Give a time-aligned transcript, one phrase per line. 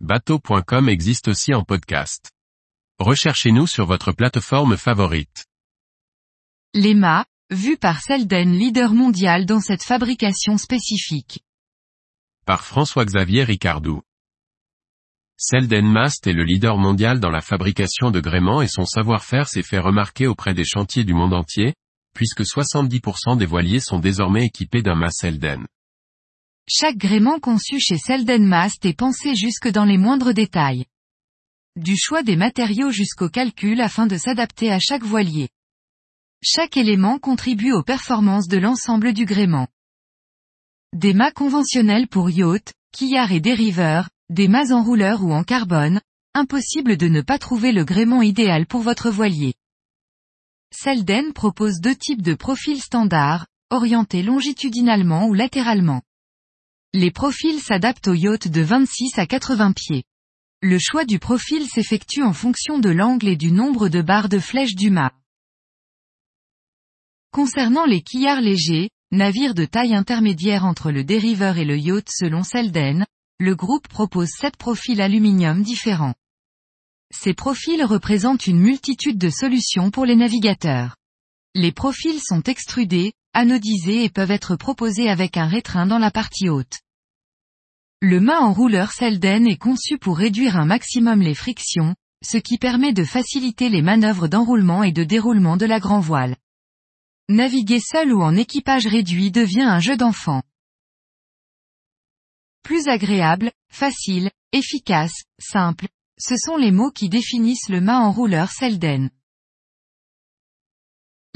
[0.00, 2.30] bateau.com existe aussi en podcast.
[2.98, 5.46] Recherchez-nous sur votre plateforme favorite.
[6.74, 11.40] Les mâts, vus par Selden leader mondial dans cette fabrication spécifique.
[12.44, 14.02] Par François-Xavier Ricardou.
[15.38, 19.62] Selden Mast est le leader mondial dans la fabrication de gréements et son savoir-faire s'est
[19.62, 21.74] fait remarquer auprès des chantiers du monde entier,
[22.14, 25.66] puisque 70% des voiliers sont désormais équipés d'un mât Selden.
[26.68, 30.86] Chaque gréement conçu chez Selden Mast est pensé jusque dans les moindres détails.
[31.76, 35.48] Du choix des matériaux jusqu'au calcul afin de s'adapter à chaque voilier.
[36.42, 39.68] Chaque élément contribue aux performances de l'ensemble du gréement.
[40.92, 46.00] Des mâts conventionnels pour yacht, quillard et dériveurs, des mâts enrouleurs ou en carbone,
[46.34, 49.54] impossible de ne pas trouver le gréement idéal pour votre voilier.
[50.72, 56.02] Selden propose deux types de profils standards, orientés longitudinalement ou latéralement.
[56.92, 60.04] Les profils s'adaptent aux yachts de 26 à 80 pieds.
[60.62, 64.38] Le choix du profil s'effectue en fonction de l'angle et du nombre de barres de
[64.38, 65.12] flèche du mât.
[67.30, 72.42] Concernant les quillards légers, navires de taille intermédiaire entre le dériveur et le yacht selon
[72.42, 73.04] Selden,
[73.38, 76.14] le groupe propose sept profils aluminium différents.
[77.14, 80.96] Ces profils représentent une multitude de solutions pour les navigateurs.
[81.58, 86.50] Les profils sont extrudés, anodisés et peuvent être proposés avec un rétrain dans la partie
[86.50, 86.80] haute.
[88.02, 92.92] Le mât enrouleur Selden est conçu pour réduire un maximum les frictions, ce qui permet
[92.92, 96.36] de faciliter les manœuvres d'enroulement et de déroulement de la grand voile.
[97.30, 100.42] Naviguer seul ou en équipage réduit devient un jeu d'enfant.
[102.64, 109.08] Plus agréable, facile, efficace, simple, ce sont les mots qui définissent le mât enrouleur Selden.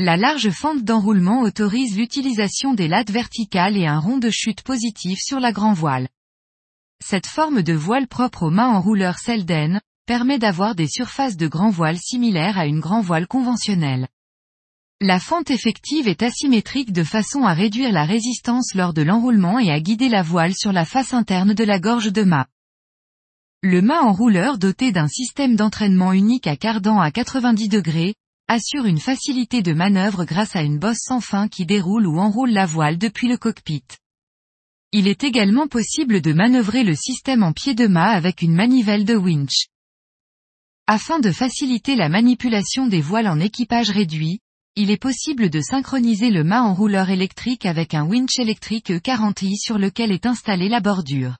[0.03, 5.19] La large fente d'enroulement autorise l'utilisation des lattes verticales et un rond de chute positif
[5.21, 6.09] sur la grand voile.
[7.05, 11.69] Cette forme de voile propre au mât enrouleur Selden, permet d'avoir des surfaces de grand
[11.69, 14.09] voile similaires à une grand voile conventionnelle.
[15.03, 19.71] La fente effective est asymétrique de façon à réduire la résistance lors de l'enroulement et
[19.71, 22.47] à guider la voile sur la face interne de la gorge de mât.
[23.63, 28.15] Le mât enrouleur doté d'un système d'entraînement unique à cardan à 90 degrés,
[28.51, 32.51] assure une facilité de manœuvre grâce à une bosse sans fin qui déroule ou enroule
[32.51, 33.85] la voile depuis le cockpit.
[34.91, 39.05] Il est également possible de manœuvrer le système en pied de mât avec une manivelle
[39.05, 39.69] de winch.
[40.89, 44.41] Afin de faciliter la manipulation des voiles en équipage réduit,
[44.75, 49.79] il est possible de synchroniser le mât enrouleur électrique avec un winch électrique E40i sur
[49.79, 51.37] lequel est installée la bordure.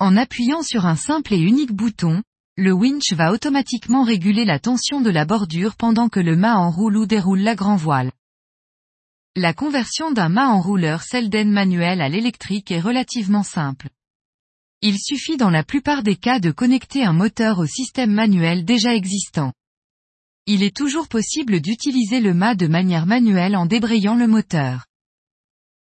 [0.00, 2.24] En appuyant sur un simple et unique bouton,
[2.58, 6.96] le winch va automatiquement réguler la tension de la bordure pendant que le mât enroule
[6.96, 8.10] ou déroule la grand voile.
[9.36, 13.90] La conversion d'un mât enrouleur Selden manuel à l'électrique est relativement simple.
[14.82, 18.92] Il suffit dans la plupart des cas de connecter un moteur au système manuel déjà
[18.92, 19.52] existant.
[20.46, 24.84] Il est toujours possible d'utiliser le mât de manière manuelle en débrayant le moteur.